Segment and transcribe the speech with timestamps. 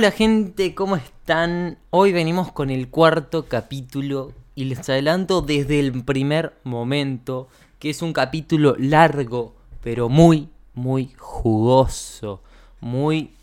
[0.00, 1.76] Hola gente, ¿cómo están?
[1.90, 8.00] Hoy venimos con el cuarto capítulo y les adelanto desde el primer momento que es
[8.00, 12.42] un capítulo largo, pero muy, muy jugoso,
[12.80, 13.34] muy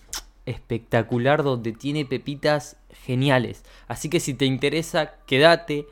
[0.48, 3.64] espectacular, donde tiene pepitas geniales.
[3.88, 5.86] Así que si te interesa, quédate.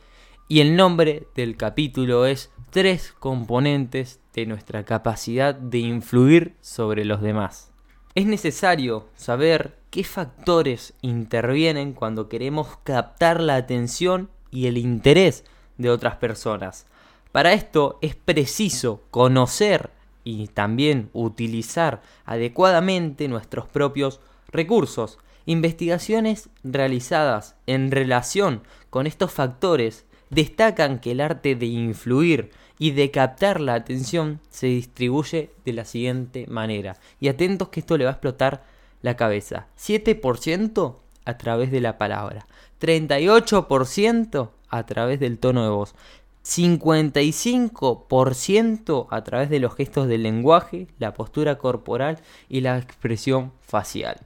[0.48, 7.22] Y el nombre del capítulo es Tres componentes de nuestra capacidad de influir sobre los
[7.22, 7.75] demás.
[8.16, 15.44] Es necesario saber qué factores intervienen cuando queremos captar la atención y el interés
[15.78, 16.86] de otras personas.
[17.34, 19.90] Para esto es preciso conocer
[20.24, 25.18] y también utilizar adecuadamente nuestros propios recursos.
[25.46, 33.10] Investigaciones realizadas en relación con estos factores destacan que el arte de influir y de
[33.12, 36.98] captar la atención se distribuye de la siguiente manera.
[37.20, 38.64] Y atentos que esto le va a explotar
[39.02, 39.66] la cabeza.
[39.78, 42.46] 7% a través de la palabra.
[42.82, 45.96] 38% a través del tono de voz.
[46.44, 54.18] 55% a través de los gestos del lenguaje, la postura corporal y la expresión facial.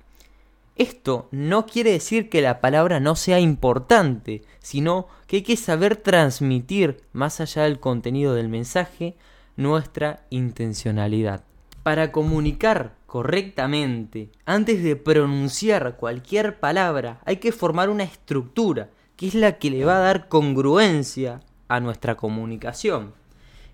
[0.79, 5.97] Esto no quiere decir que la palabra no sea importante, sino que hay que saber
[5.97, 9.17] transmitir, más allá del contenido del mensaje,
[9.57, 11.43] nuestra intencionalidad.
[11.83, 19.35] Para comunicar correctamente, antes de pronunciar cualquier palabra, hay que formar una estructura, que es
[19.35, 23.13] la que le va a dar congruencia a nuestra comunicación.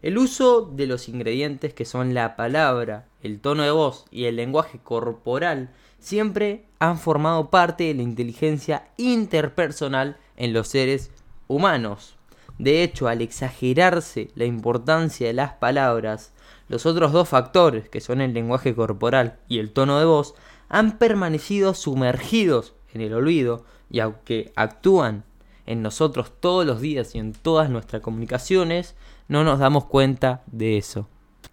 [0.01, 4.37] El uso de los ingredientes que son la palabra, el tono de voz y el
[4.37, 5.69] lenguaje corporal
[6.05, 11.09] siempre han formado parte de la inteligencia interpersonal en los seres
[11.47, 12.15] humanos.
[12.59, 16.31] De hecho, al exagerarse la importancia de las palabras,
[16.69, 20.35] los otros dos factores, que son el lenguaje corporal y el tono de voz,
[20.69, 25.23] han permanecido sumergidos en el olvido y aunque actúan
[25.65, 28.93] en nosotros todos los días y en todas nuestras comunicaciones,
[29.27, 31.07] no nos damos cuenta de eso.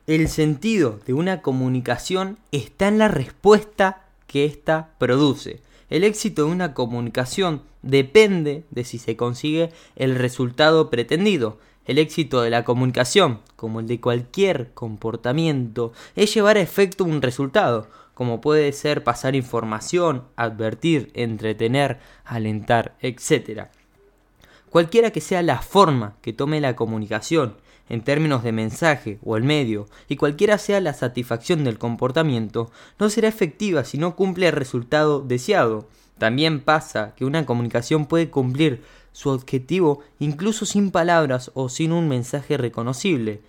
[0.06, 5.60] El sentido de una comunicación está en la respuesta que ésta produce.
[5.90, 11.58] El éxito de una comunicación depende de si se consigue el resultado pretendido.
[11.84, 17.20] El éxito de la comunicación, como el de cualquier comportamiento, es llevar a efecto un
[17.20, 23.66] resultado, como puede ser pasar información, advertir, entretener, alentar, etc.
[24.70, 27.56] Cualquiera que sea la forma que tome la comunicación,
[27.88, 33.10] en términos de mensaje o el medio, y cualquiera sea la satisfacción del comportamiento, no
[33.10, 35.86] será efectiva si no cumple el resultado deseado.
[36.18, 38.82] También pasa que una comunicación puede cumplir
[39.12, 43.40] su objetivo incluso sin palabras o sin un mensaje reconocible.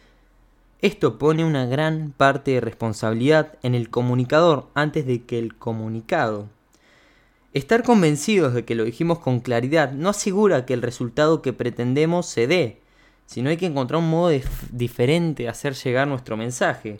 [0.82, 6.50] Esto pone una gran parte de responsabilidad en el comunicador antes de que el comunicado.
[7.54, 12.26] Estar convencidos de que lo dijimos con claridad no asegura que el resultado que pretendemos
[12.26, 12.82] se dé,
[13.26, 14.32] sino hay que encontrar un modo
[14.72, 17.00] diferente de hacer llegar nuestro mensaje.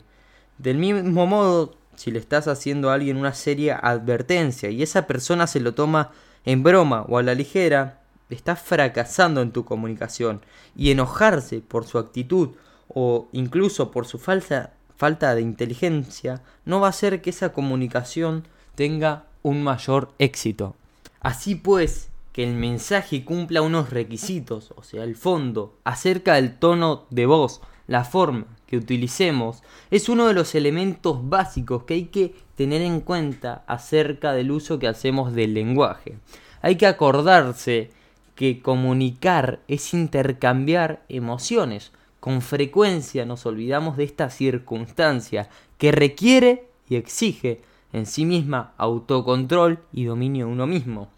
[0.58, 5.46] Del mismo modo, si le estás haciendo a alguien una seria advertencia y esa persona
[5.46, 6.10] se lo toma
[6.44, 10.42] en broma o a la ligera, estás fracasando en tu comunicación
[10.76, 12.50] y enojarse por su actitud
[12.88, 18.46] o incluso por su falsa falta de inteligencia no va a hacer que esa comunicación
[18.74, 20.76] tenga un mayor éxito.
[21.20, 27.06] Así pues, que el mensaje cumpla unos requisitos, o sea, el fondo, acerca del tono
[27.10, 29.62] de voz, la forma que utilicemos,
[29.92, 34.80] es uno de los elementos básicos que hay que tener en cuenta acerca del uso
[34.80, 36.18] que hacemos del lenguaje.
[36.60, 37.92] Hay que acordarse
[38.34, 41.92] que comunicar es intercambiar emociones.
[42.18, 47.60] Con frecuencia nos olvidamos de esta circunstancia que requiere y exige
[47.92, 51.13] en sí misma autocontrol y dominio de uno mismo.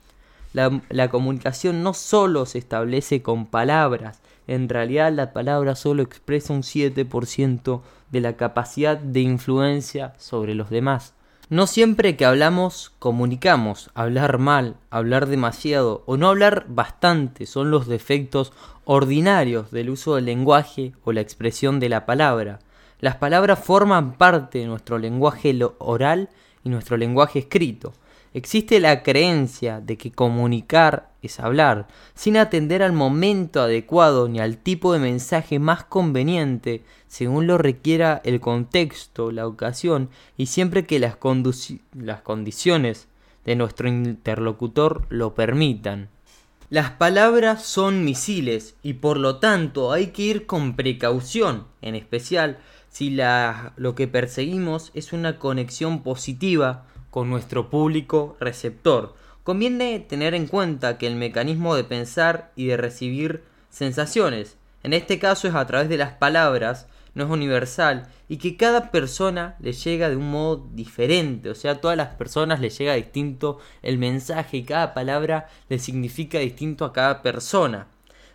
[0.89, 6.63] La, comunicación no solo se establece con palabras, en realidad la palabra solo expresa un
[6.63, 11.13] 7% de la capacidad de influencia sobre los demás.
[11.51, 17.87] No siempre que hablamos comunicamos, hablar mal, hablar demasiado o no hablar bastante son los
[17.87, 18.55] defectos
[18.87, 22.61] ordinarios del uso del lenguaje o la expresión de la palabra.
[22.99, 26.31] Las palabras forman parte de nuestro lenguaje oral
[26.65, 27.93] y nuestro lenguaje escrito.
[28.37, 34.59] Existe la creencia de que comunicar es hablar, sin atender al momento adecuado ni al
[34.59, 40.99] tipo de mensaje más conveniente, según lo requiera el contexto, la ocasión y siempre que
[40.99, 41.17] las,
[41.95, 43.09] las condiciones
[43.47, 46.11] de nuestro interlocutor lo permitan.
[46.69, 52.59] Las palabras son misiles y por lo tanto hay que ir con precaución, en especial
[52.91, 56.85] si la, lo que perseguimos es una conexión positiva
[57.17, 59.15] con nuestro público receptor.
[59.43, 65.19] conviene tener en cuenta que el mecanismo de pensar y de recibir sensaciones, en este
[65.19, 69.73] caso es a través de las palabras, no es universal y que cada persona le
[69.73, 73.97] llega de un modo diferente, o sea, a todas las personas le llega distinto el
[73.97, 77.87] mensaje y cada palabra le significa distinto a cada persona.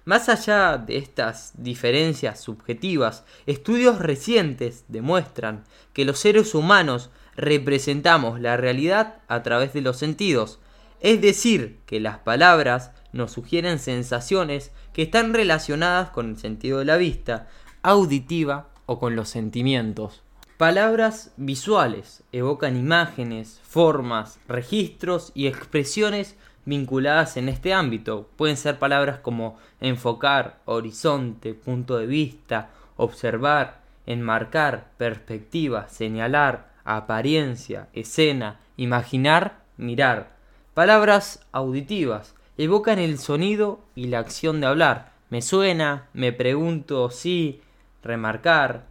[0.06, 8.58] Más allá de estas diferencias subjetivas, estudios recientes demuestran que los seres humanos representamos la
[8.58, 10.60] realidad a través de los sentidos,
[11.00, 16.86] es decir, que las palabras nos sugieren sensaciones que están relacionadas con el sentido de
[16.86, 17.48] la vista,
[17.82, 20.22] auditiva o con los sentimientos.
[20.58, 26.36] Palabras visuales evocan imágenes, formas, registros y expresiones
[26.66, 28.30] vinculadas en este ámbito.
[28.36, 38.60] Pueden ser palabras como enfocar, horizonte, punto de vista, observar, enmarcar, perspectiva, señalar, apariencia, escena,
[38.78, 40.36] imaginar, mirar.
[40.74, 45.12] Palabras auditivas evocan el sonido y la acción de hablar.
[45.30, 47.62] Me suena, me pregunto, sí,
[48.04, 48.86] remarcar,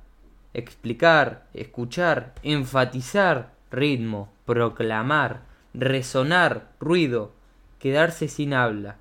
[0.54, 5.42] explicar, escuchar, enfatizar, ritmo, proclamar,
[5.74, 7.32] resonar, ruido,
[7.78, 8.96] quedarse sin habla.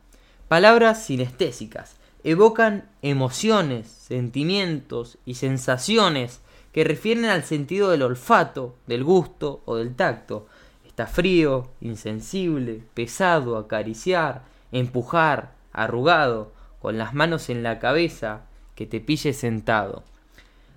[0.48, 6.42] Palabras sinestésicas evocan emociones, sentimientos y sensaciones
[6.80, 10.48] que refieren al sentido del olfato, del gusto o del tacto.
[10.88, 18.46] Está frío, insensible, pesado, acariciar, empujar, arrugado, con las manos en la cabeza,
[18.76, 20.06] que te pille sentado.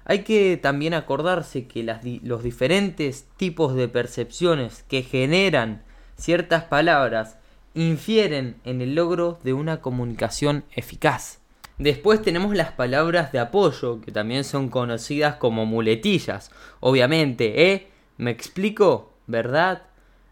[0.05, 1.85] Hay que también acordarse que
[2.25, 5.85] los diferentes tipos de percepciones que generan
[6.17, 7.39] ciertas palabras
[7.75, 11.42] infieren en el logro de una comunicación eficaz.
[11.79, 16.51] Después tenemos las palabras de apoyo, que también son conocidas como muletillas.
[16.81, 17.89] Obviamente, ¿eh?
[18.19, 19.15] ¿Me explico?
[19.27, 19.83] ¿Verdad?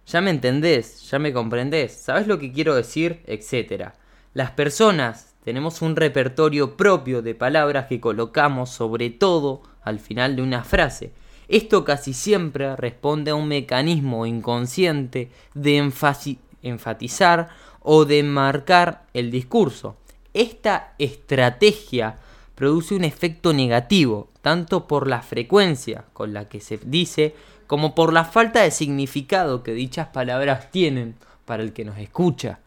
[0.06, 3.22] Ya me entendés, ya me comprendés, ¿sabes lo que quiero decir?
[3.26, 3.94] Etcétera.
[4.34, 10.42] Las personas tenemos un repertorio propio de palabras que colocamos sobre todo al final de
[10.42, 11.12] una frase.
[11.48, 15.76] Esto casi siempre responde a un mecanismo inconsciente de
[16.62, 17.48] enfatizar
[17.80, 19.96] o de marcar el discurso.
[20.34, 22.18] Esta estrategia
[22.54, 27.34] produce un efecto negativo, tanto por la frecuencia con la que se dice,
[27.66, 32.60] como por la falta de significado que dichas palabras tienen para el que nos escucha.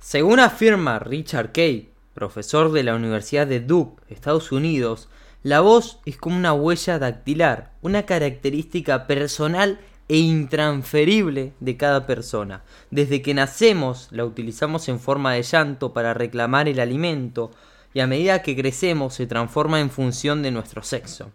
[0.00, 5.08] Según afirma Richard Kay, profesor de la Universidad de Duke, Estados Unidos,
[5.42, 9.78] la voz es como una huella dactilar, una característica personal
[10.08, 12.62] e intransferible de cada persona.
[12.90, 17.50] Desde que nacemos la utilizamos en forma de llanto para reclamar el alimento
[17.94, 21.30] y a medida que crecemos se transforma en función de nuestro sexo.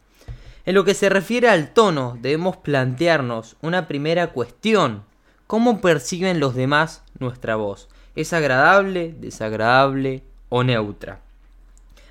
[0.65, 5.03] En lo que se refiere al tono, debemos plantearnos una primera cuestión.
[5.47, 7.89] ¿Cómo perciben los demás nuestra voz?
[8.15, 10.23] ¿Es agradable, desagradable,
[10.55, 11.19] o neutra.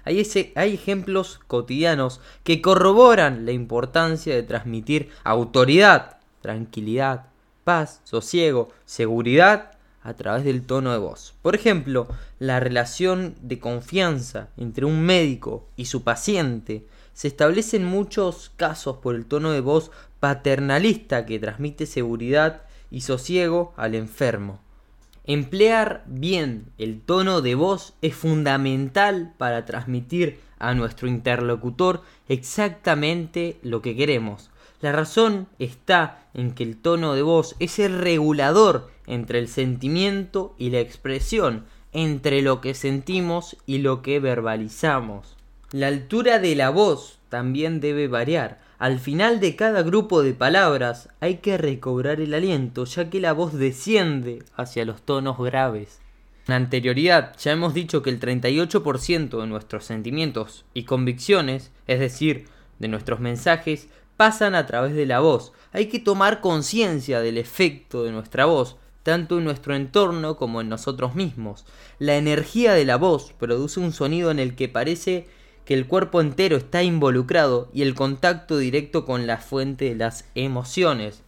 [0.04, 0.20] Hay,
[0.56, 7.26] hay, ejemplos cotidianos que corroboran la importancia de transmitir autoridad, tranquilidad,
[7.64, 11.34] paz, sosiego, seguridad a través del tono de voz.
[11.42, 12.08] Por ejemplo,
[12.38, 18.98] la relación de confianza entre un médico y su paciente se establece en muchos casos
[18.98, 19.90] por el tono de voz
[20.20, 24.60] paternalista que transmite seguridad y sosiego al enfermo.
[25.24, 33.82] Emplear bien el tono de voz es fundamental para transmitir a nuestro interlocutor exactamente lo
[33.82, 34.50] que queremos.
[34.82, 40.56] La razón está en que el tono de voz es el regulador entre el sentimiento
[40.58, 45.36] y la expresión, entre lo que sentimos y lo que verbalizamos.
[45.70, 48.60] La altura de la voz también debe variar.
[48.80, 53.32] Al final de cada grupo de palabras hay que recobrar el aliento, ya que la
[53.32, 56.00] voz desciende hacia los tonos graves.
[56.48, 62.48] En anterioridad ya hemos dicho que el 38% de nuestros sentimientos y convicciones, es decir,
[62.80, 63.88] de nuestros mensajes,
[64.22, 65.50] pasan a través de la voz.
[65.72, 70.68] Hay que tomar conciencia del efecto de nuestra voz, tanto en nuestro entorno como en
[70.68, 71.64] nosotros mismos.
[71.98, 75.26] La energía de la voz produce un sonido en el que parece
[75.64, 80.24] que el cuerpo entero está involucrado y el contacto directo con la fuente de las
[80.36, 81.22] emociones.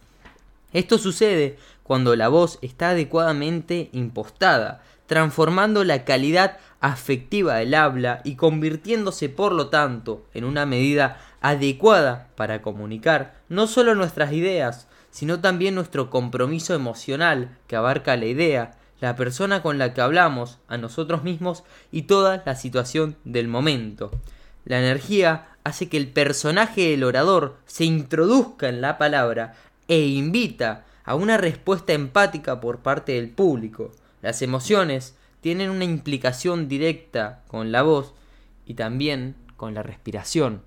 [0.71, 8.35] Esto sucede cuando la voz está adecuadamente impostada, transformando la calidad afectiva del habla y
[8.35, 15.39] convirtiéndose por lo tanto en una medida adecuada para comunicar no solo nuestras ideas, sino
[15.39, 20.77] también nuestro compromiso emocional que abarca la idea, la persona con la que hablamos, a
[20.77, 24.11] nosotros mismos y toda la situación del momento.
[24.65, 29.53] La energía hace que el personaje del orador se introduzca en la palabra
[29.87, 33.91] e invita a una respuesta empática por parte del público.
[34.25, 38.15] Las emociones tienen una implicación directa con la voz
[38.65, 40.63] y también con la respiración.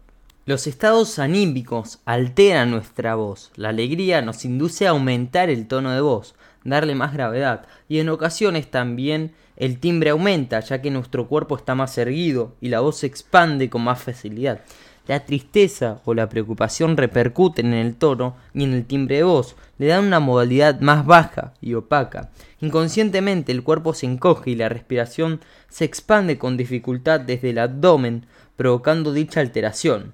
[0.47, 3.50] Los estados anímicos alteran nuestra voz.
[3.57, 8.11] La alegría nos induce a aumentar el tono de voz, darle más gravedad y en
[8.11, 12.99] ocasiones también el timbre aumenta ya que nuestro cuerpo está más erguido y la voz
[12.99, 14.61] se expande con más facilidad.
[15.09, 19.57] La tristeza o la preocupación repercuten en el tono y en el timbre de voz,
[19.79, 22.29] le dan una modalidad más baja y opaca.
[22.61, 28.27] Inconscientemente el cuerpo se encoge y la respiración se expande con dificultad desde el abdomen,
[28.57, 30.12] provocando dicha alteración.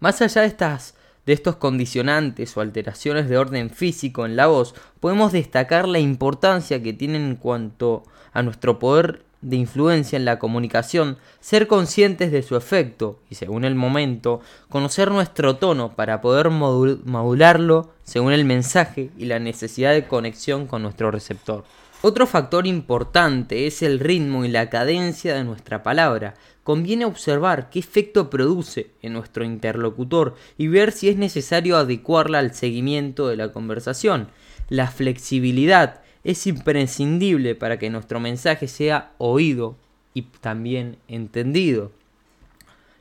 [0.00, 0.94] Más allá de estas
[1.26, 6.82] de estos condicionantes o alteraciones de orden físico en la voz, podemos destacar la importancia
[6.82, 12.42] que tienen en cuanto a nuestro poder de influencia en la comunicación, ser conscientes de
[12.42, 19.10] su efecto y, según el momento, conocer nuestro tono para poder modularlo según el mensaje
[19.16, 21.64] y la necesidad de conexión con nuestro receptor.
[22.00, 26.34] Otro factor importante es el ritmo y la cadencia de nuestra palabra.
[26.62, 32.54] Conviene observar qué efecto produce en nuestro interlocutor y ver si es necesario adecuarla al
[32.54, 34.28] seguimiento de la conversación.
[34.68, 39.76] La flexibilidad es imprescindible para que nuestro mensaje sea oído
[40.14, 41.90] y también entendido.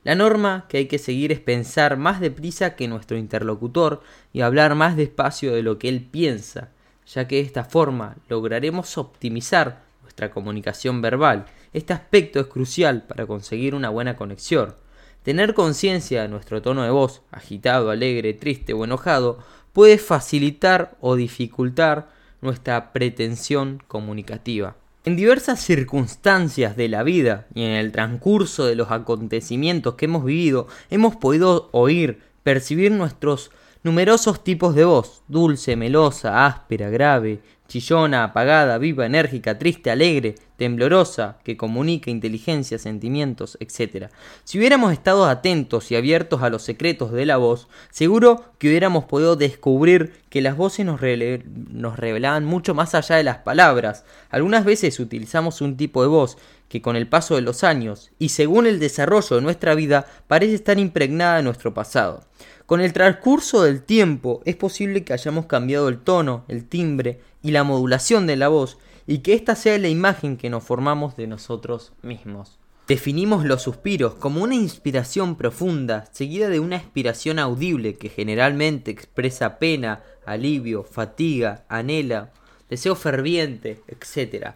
[0.03, 4.75] La norma que hay que seguir es pensar más deprisa que nuestro interlocutor y hablar
[4.75, 6.69] más despacio de lo que él piensa
[7.07, 11.45] ya que de esta forma lograremos optimizar nuestra comunicación verbal.
[11.73, 14.75] Este aspecto es crucial para conseguir una buena conexión.
[15.23, 19.39] Tener conciencia de nuestro tono de voz, agitado, alegre, triste o enojado,
[19.73, 22.09] puede facilitar o dificultar
[22.41, 24.75] nuestra pretensión comunicativa.
[25.05, 30.25] En diversas circunstancias de la vida y en el transcurso de los acontecimientos que hemos
[30.25, 33.51] vivido, hemos podido oír, percibir nuestros
[33.83, 41.37] numerosos tipos de voz, dulce, melosa, áspera, grave, chillona, apagada, viva, enérgica, triste, alegre, temblorosa,
[41.43, 44.07] que comunica inteligencia, sentimientos, etc.
[44.43, 49.05] Si hubiéramos estado atentos y abiertos a los secretos de la voz, seguro que hubiéramos
[49.05, 54.05] podido descubrir que las voces nos, nos revelaban mucho más allá de las palabras.
[54.29, 56.37] Algunas veces utilizamos un tipo de voz
[56.69, 60.55] que con el paso de los años y según el desarrollo de nuestra vida parece
[60.55, 62.23] estar impregnada de nuestro pasado.
[62.67, 67.51] Con el transcurso del tiempo es posible que hayamos cambiado el tono, el timbre y
[67.51, 71.27] la modulación de la voz y que esta sea la imagen que nos formamos de
[71.27, 72.59] nosotros mismos.
[72.85, 79.59] Definimos los suspiros como una inspiración profunda seguida de una expiración audible que generalmente expresa
[79.59, 82.31] pena, alivio, fatiga, anhela,
[82.69, 84.55] deseo ferviente, etc.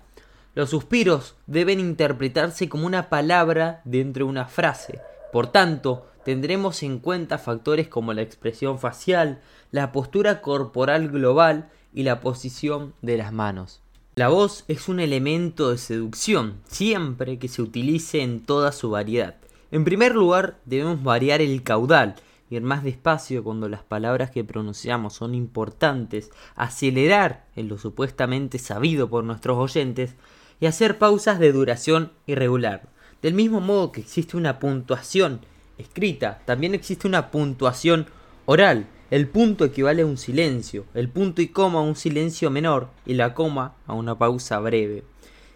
[0.54, 5.00] Los suspiros deben interpretarse como una palabra dentro de una frase.
[5.32, 12.04] Por tanto, tendremos en cuenta factores como la expresión facial, la postura corporal global y
[12.04, 13.82] la posición de las manos.
[14.16, 19.36] La voz es un elemento de seducción, siempre que se utilice en toda su variedad.
[19.72, 22.16] En primer lugar, debemos variar el caudal,
[22.50, 29.10] ir más despacio cuando las palabras que pronunciamos son importantes, acelerar en lo supuestamente sabido
[29.10, 30.16] por nuestros oyentes
[30.60, 32.90] y hacer pausas de duración irregular.
[33.22, 35.40] Del mismo modo que existe una puntuación
[35.82, 38.08] escrita, también existe una puntuación
[38.46, 38.88] oral.
[39.10, 43.16] El punto equivale a un silencio, el punto y coma a un silencio menor y
[43.16, 45.04] la coma a una pausa breve.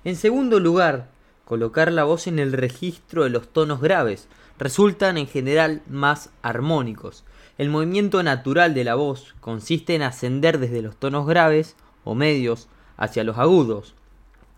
[0.04, 1.10] En segundo lugar,
[1.46, 4.28] colocar la voz en el registro de los tonos graves
[4.60, 7.24] resultan en general más armónicos.
[7.58, 12.68] El movimiento natural de la voz consiste en ascender desde los tonos graves o medios
[12.98, 13.96] hacia los agudos.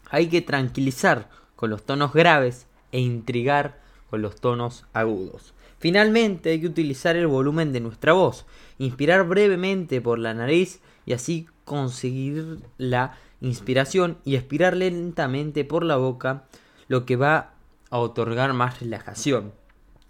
[0.09, 5.53] Hay que tranquilizar con los tonos graves e intrigar con los tonos agudos.
[5.79, 8.45] Finalmente hay que utilizar el volumen de nuestra voz,
[8.79, 15.97] inspirar brevemente por la nariz y así conseguir la inspiración y expirar lentamente por la
[15.97, 16.45] boca,
[16.87, 17.51] lo que va
[17.89, 19.53] a otorgar más relajación.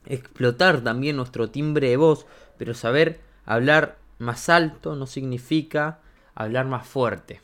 [0.05, 2.25] Explotar también nuestro timbre de voz,
[2.57, 5.99] pero saber hablar más alto no significa
[6.33, 7.41] hablar más fuerte.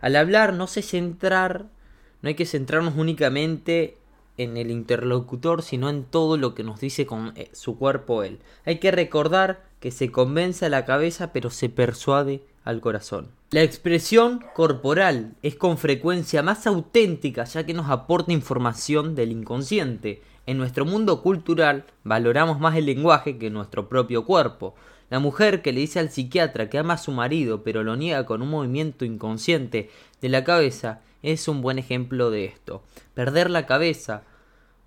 [0.00, 1.66] Al hablar no se centrar,
[2.20, 3.96] no hay que centrarnos únicamente
[4.38, 8.38] en el interlocutor, sino en todo lo que nos dice con eh, su cuerpo él.
[8.64, 13.30] Hay que recordar que se convence a la cabeza pero se persuade al corazón.
[13.50, 20.22] La expresión corporal es con frecuencia más auténtica ya que nos aporta información del inconsciente.
[20.46, 24.74] En nuestro mundo cultural valoramos más el lenguaje que nuestro propio cuerpo.
[25.10, 28.24] La mujer que le dice al psiquiatra que ama a su marido pero lo niega
[28.24, 29.90] con un movimiento inconsciente
[30.22, 32.82] de la cabeza es un buen ejemplo de esto.
[33.14, 34.22] Perder la cabeza,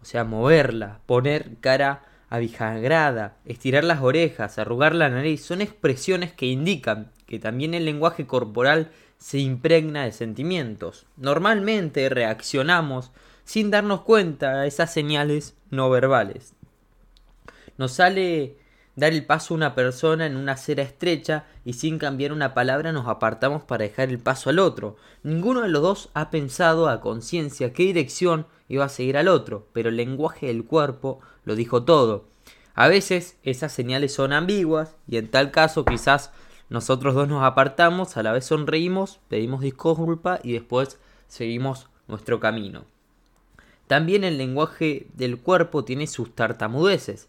[0.02, 6.48] o sea, moverla, poner cara abijagrada, estirar las orejas, arrugar la nariz, son expresiones que
[6.48, 11.06] indican que también el lenguaje corporal se impregna de sentimientos.
[11.18, 13.12] Normalmente reaccionamos
[13.44, 16.54] sin darnos cuenta a esas señales no verbales.
[17.78, 18.58] Nos sale
[18.96, 22.92] dar el paso a una persona en una acera estrecha y sin cambiar una palabra
[22.92, 24.96] nos apartamos para dejar el paso al otro.
[25.24, 29.68] Ninguno de los dos ha pensado a conciencia qué dirección iba a seguir al otro,
[29.74, 32.26] pero el lenguaje del cuerpo lo dijo todo.
[32.74, 36.32] A veces esas señales son ambiguas y en tal caso quizás
[36.70, 42.86] nosotros dos nos apartamos, a la vez sonreímos, pedimos disculpa y después seguimos nuestro camino.
[43.88, 47.28] También el lenguaje del cuerpo tiene sus tartamudeces.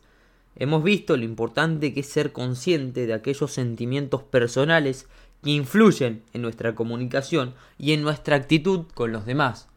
[0.59, 5.07] Hemos visto lo importante que es ser consciente de aquellos sentimientos personales
[5.43, 9.69] que influyen en nuestra comunicación y en nuestra actitud con los demás.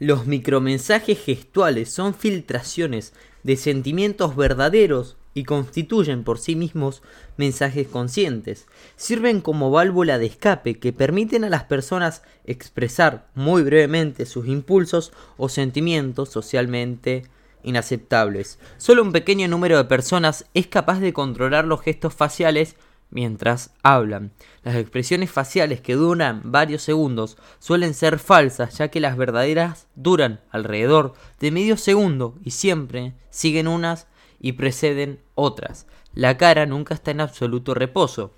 [0.00, 3.12] Los micromensajes gestuales son filtraciones
[3.44, 7.02] de sentimientos verdaderos y constituyen por sí mismos
[7.36, 8.66] mensajes conscientes.
[8.96, 15.12] Sirven como válvula de escape que permiten a las personas expresar muy brevemente sus impulsos
[15.36, 17.24] o sentimientos socialmente
[17.64, 18.58] inaceptables.
[18.76, 22.76] Solo un pequeño número de personas es capaz de controlar los gestos faciales
[23.10, 24.32] mientras hablan.
[24.62, 30.40] Las expresiones faciales que duran varios segundos suelen ser falsas ya que las verdaderas duran
[30.50, 34.06] alrededor de medio segundo y siempre siguen unas
[34.40, 35.86] y preceden otras.
[36.12, 38.34] La cara nunca está en absoluto reposo.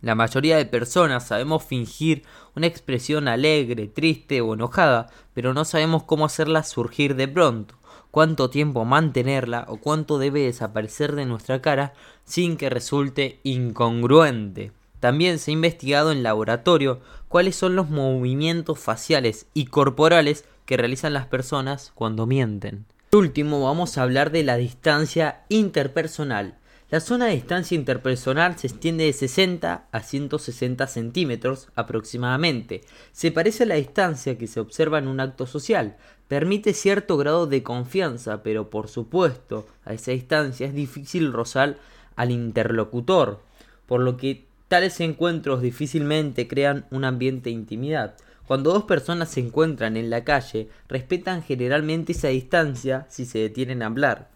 [0.00, 2.22] La mayoría de personas sabemos fingir
[2.54, 7.76] una expresión alegre, triste o enojada, pero no sabemos cómo hacerla surgir de pronto
[8.10, 11.92] cuánto tiempo mantenerla o cuánto debe desaparecer de nuestra cara
[12.24, 14.72] sin que resulte incongruente.
[15.00, 21.12] También se ha investigado en laboratorio cuáles son los movimientos faciales y corporales que realizan
[21.12, 22.86] las personas cuando mienten.
[23.10, 26.58] Por último, vamos a hablar de la distancia interpersonal.
[26.88, 32.82] La zona de distancia interpersonal se extiende de 60 a 160 centímetros aproximadamente.
[33.10, 35.96] Se parece a la distancia que se observa en un acto social.
[36.28, 41.76] Permite cierto grado de confianza, pero por supuesto, a esa distancia es difícil rozar
[42.14, 43.40] al interlocutor,
[43.86, 48.14] por lo que tales encuentros difícilmente crean un ambiente de intimidad.
[48.46, 53.82] Cuando dos personas se encuentran en la calle, respetan generalmente esa distancia si se detienen
[53.82, 54.30] a hablar.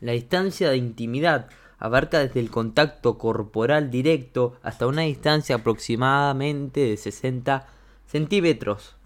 [0.00, 6.96] La distancia de intimidad abarca desde el contacto corporal directo hasta una distancia aproximadamente de
[6.96, 7.66] 60
[8.06, 8.96] centímetros.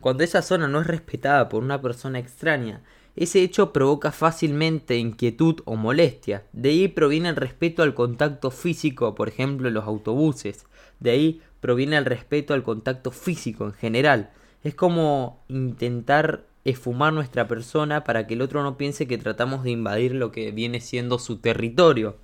[0.00, 2.82] Cuando esa zona no es respetada por una persona extraña,
[3.16, 6.44] ese hecho provoca fácilmente inquietud o molestia.
[6.52, 10.66] De ahí proviene el respeto al contacto físico, por ejemplo, en los autobuses.
[11.00, 14.30] De ahí proviene el respeto al contacto físico en general.
[14.62, 19.70] Es como intentar esfumar nuestra persona para que el otro no piense que tratamos de
[19.70, 22.16] invadir lo que viene siendo su territorio.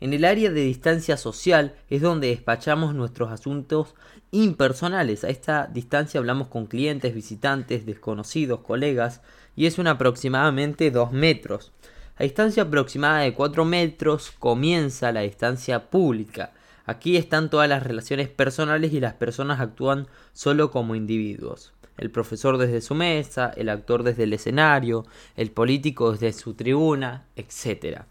[0.00, 3.94] En el área de distancia social es donde despachamos nuestros asuntos
[4.30, 5.24] impersonales.
[5.24, 9.22] A esta distancia hablamos con clientes, visitantes, desconocidos, colegas
[9.56, 11.72] y es un aproximadamente 2 metros.
[12.16, 16.52] A distancia aproximada de 4 metros comienza la distancia pública.
[16.84, 22.58] Aquí están todas las relaciones personales y las personas actúan solo como individuos el profesor
[22.58, 25.04] desde su mesa, el actor desde el escenario,
[25.36, 28.02] el político desde su tribuna, etc.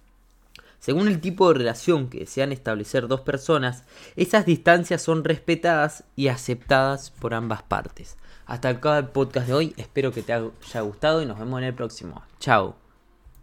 [0.79, 3.83] Según el tipo de relación que desean establecer dos personas,
[4.15, 8.17] esas distancias son respetadas y aceptadas por ambas partes.
[8.45, 11.65] Hasta acá el podcast de hoy, espero que te haya gustado y nos vemos en
[11.65, 12.23] el próximo.
[12.39, 12.86] Chao.